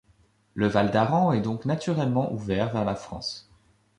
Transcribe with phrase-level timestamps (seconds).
[0.55, 3.51] Le Val d’Aran est donc naturellement ouvert vers la France.